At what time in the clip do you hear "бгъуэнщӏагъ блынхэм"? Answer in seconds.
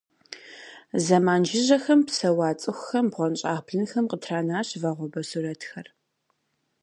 3.11-4.05